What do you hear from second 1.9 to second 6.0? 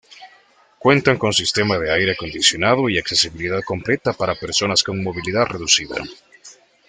aire acondicionado y accesibilidad completa para personas con movilidad reducida.